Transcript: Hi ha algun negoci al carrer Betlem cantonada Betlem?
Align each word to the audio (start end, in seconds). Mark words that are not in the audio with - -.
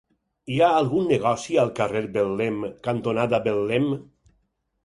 Hi 0.53 0.55
ha 0.61 0.69
algun 0.77 1.05
negoci 1.11 1.59
al 1.65 1.69
carrer 1.81 2.03
Betlem 2.17 2.59
cantonada 2.89 3.45
Betlem? 3.49 3.87